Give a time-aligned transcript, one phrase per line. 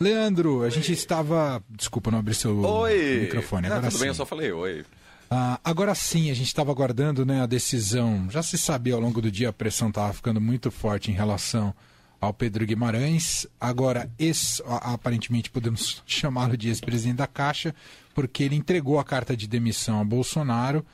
[0.00, 1.64] Leandro, a gente estava.
[1.70, 3.20] Desculpa, não abri seu oi.
[3.22, 3.66] microfone.
[3.66, 4.00] Agora Agora tudo sim.
[4.00, 4.84] bem, eu só falei oi.
[5.30, 8.28] Ah, agora sim, a gente estava aguardando né, a decisão.
[8.30, 11.74] Já se sabia ao longo do dia, a pressão estava ficando muito forte em relação
[12.20, 13.46] ao Pedro Guimarães.
[13.58, 17.74] Agora, ex, aparentemente podemos chamá-lo de ex-presidente da Caixa,
[18.14, 20.84] porque ele entregou a carta de demissão a Bolsonaro.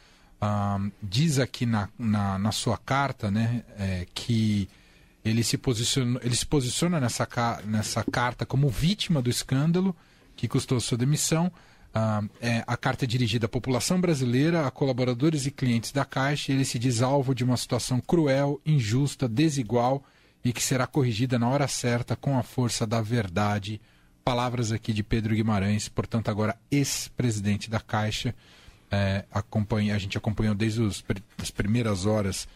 [0.40, 4.68] Ah, diz aqui na, na, na sua carta né, é, que
[5.24, 7.28] ele se, posiciona, ele se posiciona nessa,
[7.64, 9.94] nessa carta como vítima do escândalo
[10.34, 11.52] que custou sua demissão.
[11.94, 16.50] Ah, é, a carta é dirigida à população brasileira, a colaboradores e clientes da Caixa,
[16.50, 20.02] e ele se diz alvo de uma situação cruel, injusta, desigual
[20.44, 23.80] e que será corrigida na hora certa com a força da verdade.
[24.24, 28.34] Palavras aqui de Pedro Guimarães, portanto, agora ex-presidente da Caixa.
[28.90, 31.02] É, acompanha, a gente acompanhou desde os
[31.38, 32.46] as primeiras horas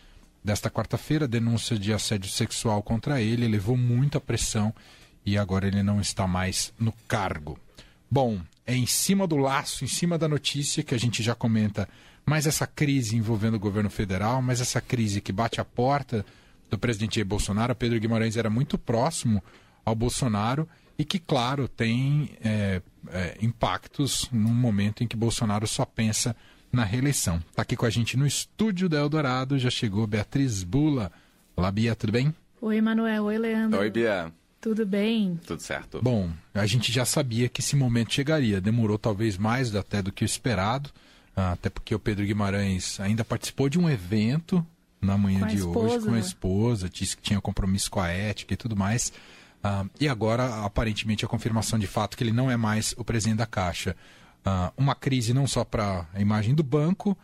[0.46, 4.72] desta quarta-feira denúncia de assédio sexual contra ele, levou muita pressão
[5.24, 7.59] e agora ele não está mais no cargo.
[8.09, 11.89] Bom, é em cima do laço, em cima da notícia que a gente já comenta
[12.24, 16.24] mais essa crise envolvendo o governo federal, mais essa crise que bate a porta
[16.70, 17.74] do presidente Bolsonaro.
[17.74, 19.42] Pedro Guimarães era muito próximo
[19.84, 25.84] ao Bolsonaro e que, claro, tem é, é, impactos num momento em que Bolsonaro só
[25.84, 26.36] pensa
[26.77, 27.42] na reeleição.
[27.50, 31.10] Está aqui com a gente no estúdio da Eldorado, já chegou Beatriz Bula.
[31.56, 32.34] Olá, Bia, tudo bem?
[32.60, 33.24] Oi, Manuel.
[33.24, 33.80] Oi, Leandro.
[33.80, 34.30] Oi, Bia.
[34.60, 35.41] Tudo bem?
[35.46, 36.00] Tudo certo?
[36.02, 38.60] Bom, a gente já sabia que esse momento chegaria.
[38.60, 40.91] Demorou talvez mais até do que o esperado,
[41.34, 44.64] ah, até porque o Pedro Guimarães ainda participou de um evento
[45.00, 46.08] na manhã de hoje esposa.
[46.08, 49.12] com a esposa, disse que tinha compromisso com a ética e tudo mais.
[49.62, 53.38] Ah, e agora, aparentemente, a confirmação de fato que ele não é mais o presidente
[53.38, 53.96] da Caixa.
[54.48, 57.19] Ah, uma crise não só para a imagem do banco,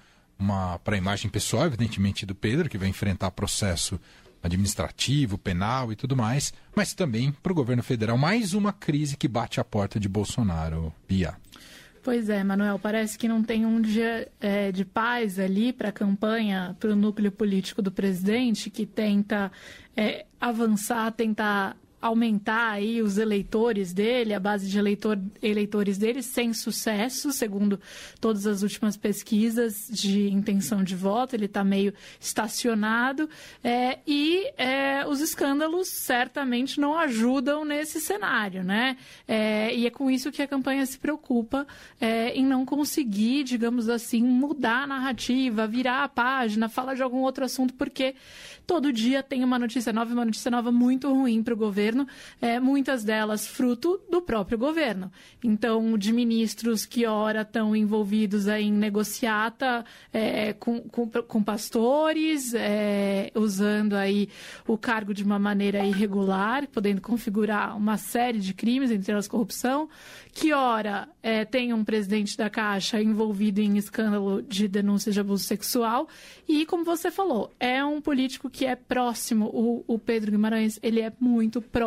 [0.83, 4.01] para a imagem pessoal, evidentemente, do Pedro, que vai enfrentar processo
[4.43, 8.19] administrativo, penal e tudo mais, mas também para o governo federal.
[8.19, 11.37] Mais uma crise que bate a porta de Bolsonaro, Bia.
[12.03, 15.93] Pois é, Manuel, parece que não tem um dia é, de paz ali para a
[15.93, 19.53] campanha, para o núcleo político do presidente, que tenta
[19.97, 26.53] é, avançar, tentar aumentar aí os eleitores dele, a base de eleitor, eleitores dele, sem
[26.53, 27.81] sucesso, segundo
[28.21, 33.31] todas as últimas pesquisas de intenção de voto, ele está meio estacionado,
[33.63, 38.97] é, e é, os escândalos certamente não ajudam nesse cenário, né?
[39.29, 41.67] É, e é com isso que a campanha se preocupa
[42.01, 47.21] é, em não conseguir, digamos assim, mudar a narrativa, virar a página, falar de algum
[47.21, 48.17] outro assunto, porque
[48.67, 51.92] todo dia tem uma notícia nova, uma notícia nova muito ruim para o governo,
[52.41, 55.11] é, muitas delas fruto do próprio governo.
[55.43, 63.31] Então, de ministros que ora estão envolvidos em negociata é, com, com, com pastores, é,
[63.35, 64.29] usando aí
[64.67, 69.89] o cargo de uma maneira irregular, podendo configurar uma série de crimes, entre elas corrupção,
[70.33, 75.45] que ora é, tem um presidente da Caixa envolvido em escândalo de denúncia de abuso
[75.45, 76.09] sexual
[76.49, 81.01] e, como você falou, é um político que é próximo, o, o Pedro Guimarães, ele
[81.01, 81.82] é muito próximo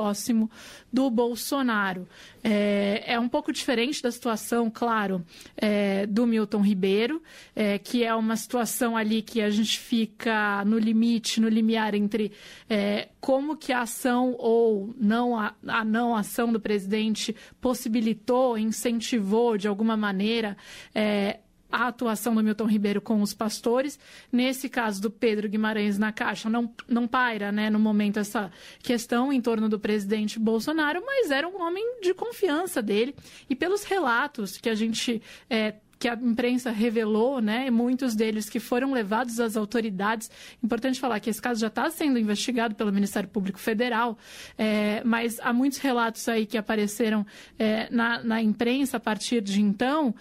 [0.92, 2.08] do Bolsonaro.
[2.44, 5.26] É, é um pouco diferente da situação, claro,
[5.58, 7.22] é, do Milton Ribeiro,
[7.56, 12.32] é, que é uma situação ali que a gente fica no limite, no limiar entre
[12.70, 19.58] é, como que a ação ou não a, a não ação do presidente possibilitou, incentivou
[19.58, 20.56] de alguma maneira
[20.94, 21.40] é,
[21.72, 24.00] a atuação do Milton Ribeiro com os pastores.
[24.32, 29.32] Nesse caso do Pedro Guimarães na Caixa, não, não paira né, no momento essa questão
[29.32, 33.16] em torno do presidente Bolsonaro, mas era um homem de confiança dele.
[33.50, 35.22] E pelos relatos que a gente.
[35.50, 40.30] É, que a imprensa revelou, né, muitos deles que foram levados às autoridades.
[40.64, 44.18] Importante falar que esse caso já está sendo investigado pelo Ministério Público Federal,
[44.58, 47.26] é, mas há muitos relatos aí que apareceram
[47.58, 50.14] é, na, na imprensa a partir de então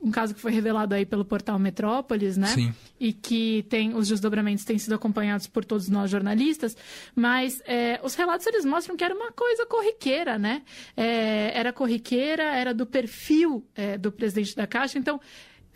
[0.00, 2.46] um caso que foi revelado aí pelo portal Metrópolis, né?
[2.48, 2.74] Sim.
[3.00, 6.76] E que tem os desdobramentos têm sido acompanhados por todos nós jornalistas,
[7.14, 10.62] mas é, os relatos eles mostram que era uma coisa corriqueira, né?
[10.96, 15.20] É, era corriqueira, era do perfil é, do presidente da Caixa, então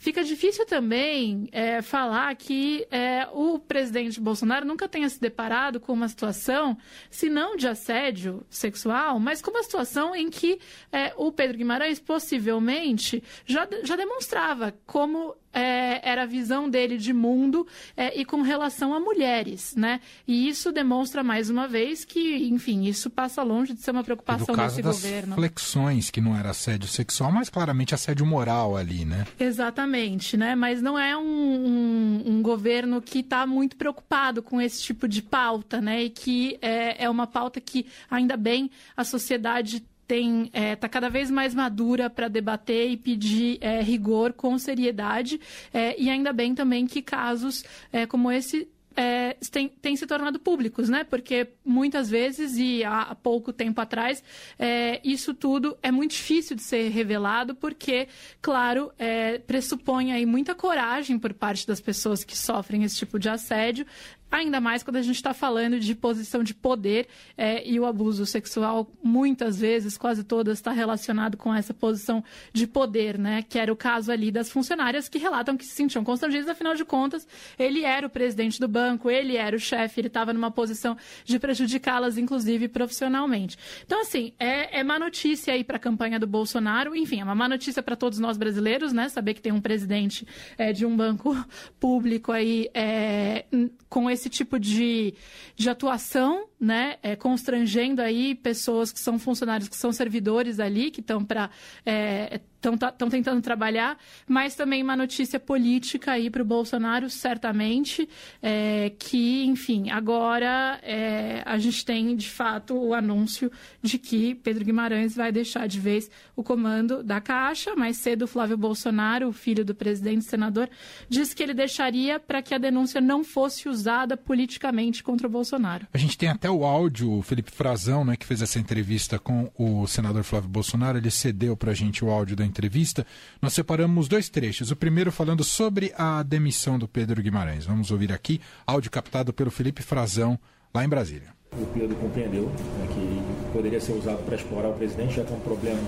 [0.02, 5.92] fica difícil também é, falar que é, o presidente Bolsonaro nunca tenha se deparado com
[5.92, 6.76] uma situação,
[7.08, 10.58] se não de assédio sexual, mas com uma situação em que
[10.90, 17.12] é, o Pedro Guimarães possivelmente já, já demonstrava como é, era a visão dele de
[17.12, 17.66] mundo
[17.96, 20.00] é, e com relação a mulheres, né?
[20.26, 24.54] E isso demonstra mais uma vez que, enfim, isso passa longe de ser uma preocupação
[24.56, 25.34] desse governo.
[25.34, 29.26] flexões, que não era assédio sexual, mas claramente assédio moral ali, né?
[29.38, 30.54] Exatamente, né?
[30.54, 35.22] Mas não é um, um, um governo que está muito preocupado com esse tipo de
[35.22, 36.04] pauta, né?
[36.04, 40.88] E que é, é uma pauta que, ainda bem, a sociedade tem está é, tá
[40.90, 45.40] cada vez mais madura para debater e pedir é, rigor com seriedade.
[45.72, 50.38] É, e ainda bem também que casos é, como esse é, têm, têm se tornado
[50.38, 51.02] públicos, né?
[51.02, 54.22] Porque muitas vezes, e há pouco tempo atrás,
[54.58, 58.06] é, isso tudo é muito difícil de ser revelado, porque,
[58.42, 63.30] claro, é, pressupõe aí muita coragem por parte das pessoas que sofrem esse tipo de
[63.30, 63.86] assédio,
[64.32, 67.06] ainda mais quando a gente está falando de posição de poder
[67.36, 72.66] é, e o abuso sexual muitas vezes, quase todas, está relacionado com essa posição de
[72.66, 73.42] poder, né?
[73.42, 76.84] Que era o caso ali das funcionárias que relatam que se sentiam constrangidas, afinal de
[76.84, 80.96] contas, ele era o presidente do banco, ele era o chefe, ele estava numa posição
[81.24, 83.58] de prejudicá-las, inclusive profissionalmente.
[83.84, 87.34] Então, assim, é, é má notícia aí para a campanha do Bolsonaro, enfim, é uma
[87.34, 89.10] má notícia para todos nós brasileiros, né?
[89.10, 90.26] Saber que tem um presidente
[90.56, 91.36] é, de um banco
[91.78, 93.44] público aí é,
[93.88, 95.14] com esse esse tipo de,
[95.56, 101.00] de atuação, né, é, constrangendo aí pessoas que são funcionários, que são servidores ali, que
[101.00, 101.50] estão para
[101.84, 103.98] é, estão tentando trabalhar,
[104.28, 108.08] mas também uma notícia política aí para o Bolsonaro, certamente,
[108.40, 113.50] é, que, enfim, agora é, a gente tem, de fato, o anúncio
[113.82, 117.74] de que Pedro Guimarães vai deixar de vez o comando da Caixa.
[117.74, 120.68] Mais cedo, Flávio Bolsonaro, filho do presidente senador,
[121.08, 125.86] disse que ele deixaria para que a denúncia não fosse usada politicamente contra o Bolsonaro.
[125.92, 129.50] A gente tem até o áudio, o Felipe Frazão, né, que fez essa entrevista com
[129.58, 133.06] o senador Flávio Bolsonaro, ele cedeu para a gente o áudio da entrevista,
[133.40, 134.70] nós separamos dois trechos.
[134.70, 137.66] O primeiro falando sobre a demissão do Pedro Guimarães.
[137.66, 140.38] Vamos ouvir aqui, áudio captado pelo Felipe Frazão,
[140.74, 141.28] lá em Brasília.
[141.52, 145.36] O Pedro compreendeu né, que poderia ser usado para explorar o presidente, já que é
[145.36, 145.80] um problema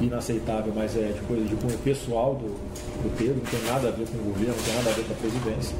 [0.00, 3.90] inaceitável, mas é de coisa de cunho pessoal do, do Pedro, não tem nada a
[3.90, 5.76] ver com o governo, não tem nada a ver com a presidência.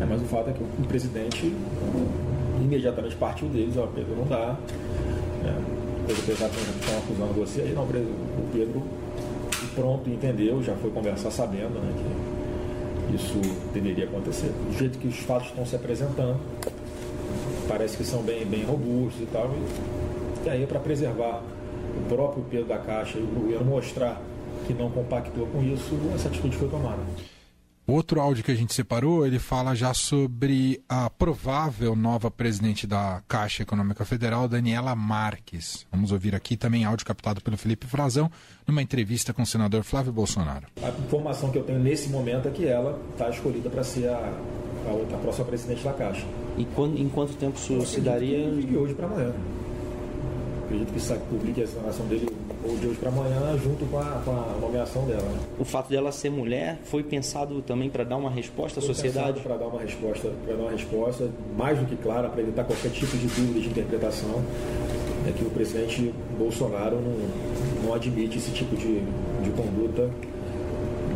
[0.00, 1.52] É, mas o fato é que o, presidente
[2.62, 4.56] imediatamente partiu deles, ó, Pedro não dá.
[5.44, 8.82] É, Pedro, que estão acusando você aí, não, o Pedro
[9.74, 11.92] pronto, entendeu, já foi conversar sabendo né,
[13.08, 13.40] que isso
[13.72, 14.48] deveria acontecer.
[14.48, 16.38] Do jeito que os fatos estão se apresentando,
[17.68, 19.50] parece que são bem, bem robustos e tal.
[19.50, 21.42] E, e aí, para preservar
[21.96, 24.20] o próprio Pedro da Caixa e o mostrar
[24.66, 27.00] que não compactou com isso, essa atitude foi tomada.
[27.90, 33.22] Outro áudio que a gente separou, ele fala já sobre a provável nova presidente da
[33.26, 35.86] Caixa Econômica Federal, Daniela Marques.
[35.90, 38.30] Vamos ouvir aqui também áudio captado pelo Felipe Frazão,
[38.66, 40.66] numa entrevista com o senador Flávio Bolsonaro.
[40.82, 44.18] A informação que eu tenho nesse momento é que ela está escolhida para ser a,
[44.18, 46.26] a, a, próxima presidente da Caixa.
[46.58, 48.50] E quando, em quanto tempo isso se daria?
[48.50, 49.32] De hoje para amanhã.
[50.68, 52.28] Acredito que publique a informação dele
[52.62, 55.22] ou de hoje para amanhã, junto com a, com a nomeação dela.
[55.22, 55.38] Né?
[55.58, 59.40] O fato dela ser mulher foi pensado também para dar uma resposta à foi sociedade?
[59.40, 62.90] Para dar uma resposta, para dar uma resposta mais do que clara, para evitar qualquer
[62.90, 64.44] tipo de dúvida de interpretação,
[65.26, 69.00] é que o presidente Bolsonaro não, não admite esse tipo de,
[69.42, 70.10] de conduta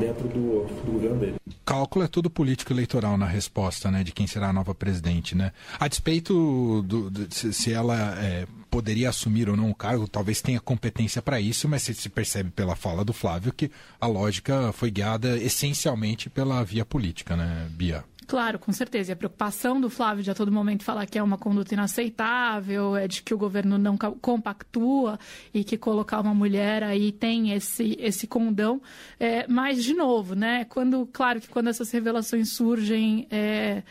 [0.01, 1.35] dentro do, do governo dele.
[1.63, 5.53] Cálculo é tudo político eleitoral na resposta, né, de quem será a nova presidente, né?
[5.79, 10.59] A despeito do, do se ela é, poderia assumir ou não o cargo, talvez tenha
[10.59, 13.71] competência para isso, mas se percebe pela fala do Flávio que
[14.01, 18.03] a lógica foi guiada essencialmente pela via política, né, Bia?
[18.27, 19.11] Claro, com certeza.
[19.11, 22.97] E a preocupação do Flávio de a todo momento falar que é uma conduta inaceitável,
[22.97, 25.19] é de que o governo não compactua
[25.53, 28.81] e que colocar uma mulher aí tem esse, esse condão.
[29.21, 30.65] É, mas, de novo, né?
[30.65, 33.27] Quando, claro que quando essas revelações surgem.
[33.31, 33.83] É,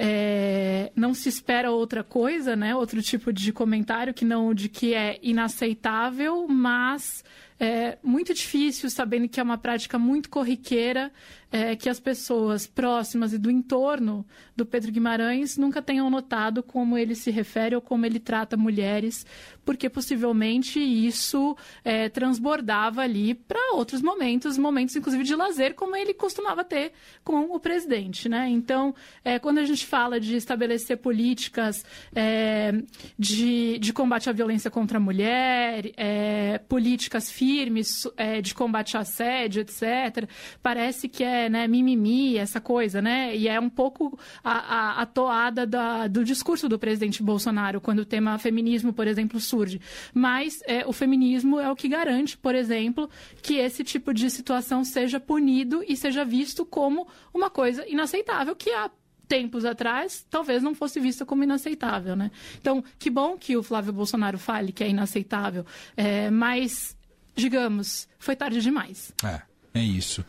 [0.00, 2.72] é, não se espera outra coisa, né?
[2.76, 7.24] Outro tipo de comentário que não de que é inaceitável, mas
[7.58, 11.10] é muito difícil, sabendo que é uma prática muito corriqueira,
[11.50, 16.98] é, que as pessoas próximas e do entorno do Pedro Guimarães nunca tenham notado como
[16.98, 19.24] ele se refere ou como ele trata mulheres,
[19.64, 26.12] porque possivelmente isso é, transbordava ali para outros momentos, momentos inclusive de lazer, como ele
[26.12, 26.92] costumava ter
[27.24, 28.28] com o presidente.
[28.28, 28.48] Né?
[28.48, 32.72] Então, é, quando a gente fala de estabelecer políticas é,
[33.18, 39.02] de, de combate à violência contra a mulher, é, políticas firmes é, de combate ao
[39.02, 40.28] assédio, etc.,
[40.62, 43.36] parece que é né, mimimi, essa coisa, né?
[43.36, 47.98] E é um pouco a, a, a toada da, do discurso do presidente Bolsonaro quando
[47.98, 49.78] o tema feminismo, por exemplo, surge.
[50.14, 53.10] Mas é, o feminismo é o que garante, por exemplo,
[53.42, 58.70] que esse tipo de situação seja punido e seja visto como uma coisa inaceitável, que
[58.70, 58.90] há
[59.28, 62.30] tempos atrás, talvez não fosse vista como inaceitável, né?
[62.58, 65.66] Então, que bom que o Flávio Bolsonaro fale que é inaceitável,
[65.96, 66.96] é, mas,
[67.36, 69.12] digamos, foi tarde demais.
[69.22, 69.42] É,
[69.74, 70.24] é isso.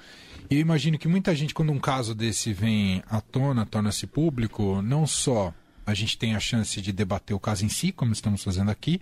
[0.49, 4.81] E eu imagino que muita gente, quando um caso desse vem à tona, torna-se público,
[4.81, 5.53] não só
[5.85, 8.99] a gente tem a chance de debater o caso em si, como estamos fazendo aqui,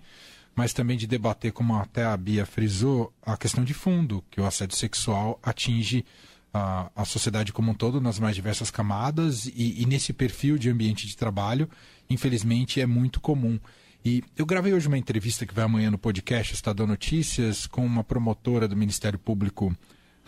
[0.54, 4.44] mas também de debater, como até a Bia frisou, a questão de fundo, que o
[4.44, 6.04] assédio sexual atinge
[6.52, 10.68] a, a sociedade como um todo, nas mais diversas camadas, e, e nesse perfil de
[10.68, 11.68] ambiente de trabalho,
[12.10, 13.58] infelizmente, é muito comum.
[14.04, 18.04] E eu gravei hoje uma entrevista que vai amanhã no podcast Estadão Notícias com uma
[18.04, 19.74] promotora do Ministério Público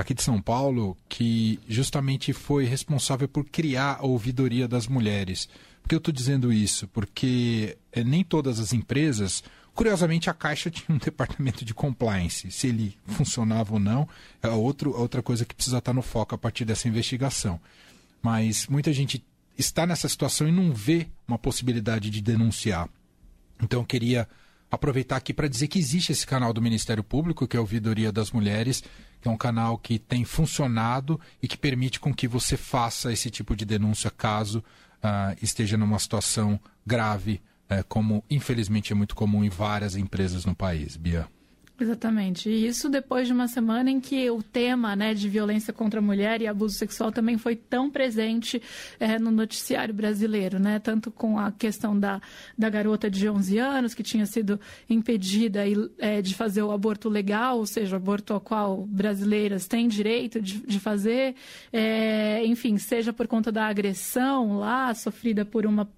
[0.00, 5.48] aqui de São Paulo que justamente foi responsável por criar a ouvidoria das mulheres.
[5.82, 6.88] Por que eu estou dizendo isso?
[6.88, 9.44] Porque é, nem todas as empresas.
[9.74, 12.50] Curiosamente, a Caixa tinha um departamento de compliance.
[12.50, 14.08] Se ele funcionava ou não,
[14.42, 17.60] é outro, outra coisa que precisa estar no foco a partir dessa investigação.
[18.22, 19.24] Mas muita gente
[19.56, 22.88] está nessa situação e não vê uma possibilidade de denunciar.
[23.62, 24.26] Então eu queria
[24.70, 28.12] aproveitar aqui para dizer que existe esse canal do Ministério Público, que é a Ouvidoria
[28.12, 28.82] das Mulheres,
[29.20, 33.30] que é um canal que tem funcionado e que permite com que você faça esse
[33.30, 34.64] tipo de denúncia caso
[35.02, 40.54] uh, esteja numa situação grave, uh, como infelizmente é muito comum em várias empresas no
[40.54, 40.96] país.
[40.96, 41.26] Bia.
[41.80, 42.50] Exatamente.
[42.50, 46.02] E isso depois de uma semana em que o tema né, de violência contra a
[46.02, 48.60] mulher e abuso sexual também foi tão presente
[48.98, 50.78] é, no noticiário brasileiro, né?
[50.78, 52.20] Tanto com a questão da,
[52.56, 54.60] da garota de 11 anos que tinha sido
[54.90, 55.62] impedida
[55.98, 60.58] é, de fazer o aborto legal, ou seja, aborto ao qual brasileiras têm direito de,
[60.58, 61.34] de fazer,
[61.72, 65.88] é, enfim, seja por conta da agressão lá sofrida por uma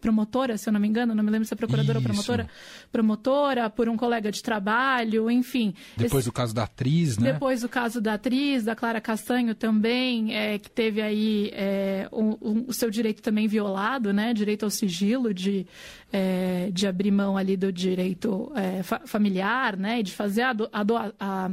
[0.00, 2.08] promotora, se eu não me engano, não me lembro se é procuradora Isso.
[2.08, 2.48] ou promotora,
[2.90, 5.74] promotora, por um colega de trabalho, enfim.
[5.96, 7.32] Depois esse, o caso da atriz, né?
[7.32, 12.36] Depois o caso da atriz, da Clara Castanho também, é, que teve aí é, um,
[12.40, 14.32] um, o seu direito também violado, né?
[14.32, 15.66] Direito ao sigilo, de,
[16.12, 20.02] é, de abrir mão ali do direito é, fa familiar, né?
[20.02, 21.50] De fazer a, a, a,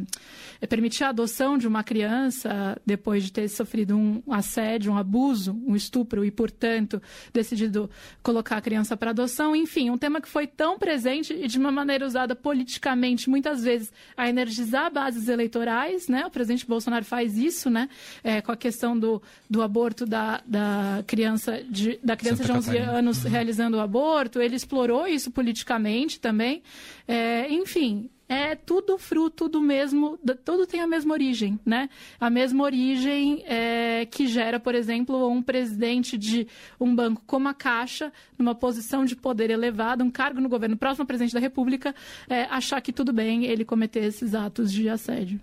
[0.59, 5.59] é, permitir a adoção de uma criança depois de ter sofrido um assédio, um abuso,
[5.65, 7.01] um estupro e, portanto,
[7.33, 7.89] decidido
[8.23, 11.71] colocar a criança para adoção, enfim, um tema que foi tão presente e de uma
[11.71, 16.25] maneira usada politicamente, muitas vezes, a energizar bases eleitorais, né?
[16.25, 17.89] O presidente Bolsonaro faz isso, né?
[18.23, 22.67] É, com a questão do, do aborto da, da criança de, da criança de 11
[22.67, 22.91] Catarina.
[22.91, 23.29] anos uhum.
[23.29, 26.63] realizando o aborto, ele explorou isso politicamente também.
[27.07, 31.89] É, enfim, é tudo fruto do mesmo, tudo tem a mesma origem, né?
[32.19, 36.47] A mesma origem é, que gera, por exemplo, um presidente de
[36.79, 41.03] um banco como a Caixa, numa posição de poder elevado, um cargo no governo próximo
[41.03, 41.95] ao presidente da República,
[42.29, 45.39] é, achar que tudo bem ele cometer esses atos de assédio.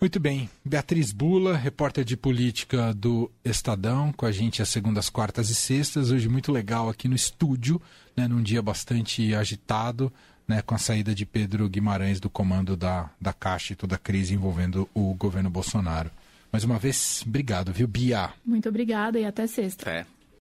[0.00, 0.48] Muito bem.
[0.64, 6.12] Beatriz Bula, repórter de política do Estadão, com a gente às segundas, quartas e sextas.
[6.12, 7.82] Hoje muito legal aqui no estúdio,
[8.16, 10.12] né, num dia bastante agitado
[10.48, 13.98] né, com a saída de Pedro Guimarães do comando da, da Caixa e toda a
[13.98, 16.10] crise envolvendo o governo Bolsonaro.
[16.50, 18.30] Mais uma vez, obrigado, viu, Bia?
[18.44, 19.90] Muito obrigada e até sexta.
[19.90, 20.06] É.